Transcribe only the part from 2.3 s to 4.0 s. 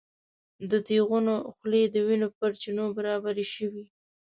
پر چینو برابرې شوې.